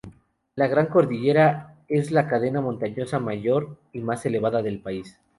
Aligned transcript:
La 0.55 0.65
Gran 0.65 0.87
Cordillera 0.87 1.75
es 1.87 2.09
la 2.09 2.27
cadena 2.27 2.59
montañosa 2.59 3.19
mayor 3.19 3.77
y 3.93 3.99
más 3.99 4.25
elevada 4.25 4.63
del 4.63 4.79
país. 4.81 5.19